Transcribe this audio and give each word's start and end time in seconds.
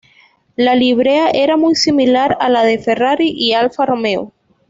La 0.55 0.73
librea 0.73 1.29
era 1.31 1.57
muy 1.57 1.75
similar 1.75 2.35
a 2.41 2.49
la 2.49 2.63
de 2.63 2.79
Ferrari 2.79 3.31
y 3.37 3.53
Alfa 3.53 3.85
Romeo. 3.85 4.31